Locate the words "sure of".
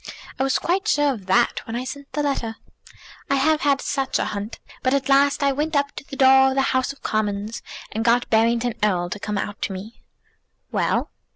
0.87-1.27